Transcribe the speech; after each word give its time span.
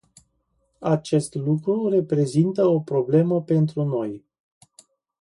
Acest 0.79 1.33
lucru 1.35 1.87
reprezintă 1.89 2.65
o 2.65 2.79
problemă 2.79 3.41
pentru 3.43 3.83
noi. 3.83 4.25